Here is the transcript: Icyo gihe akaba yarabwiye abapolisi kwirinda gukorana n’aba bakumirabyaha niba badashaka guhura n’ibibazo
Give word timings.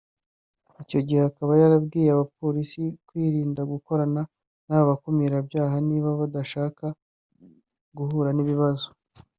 Icyo 0.83 0.99
gihe 1.07 1.21
akaba 1.29 1.51
yarabwiye 1.61 2.09
abapolisi 2.11 2.81
kwirinda 3.07 3.61
gukorana 3.71 4.21
n’aba 4.65 4.89
bakumirabyaha 4.91 5.75
niba 5.87 6.09
badashaka 6.19 6.85
guhura 7.97 8.31
n’ibibazo 8.33 8.87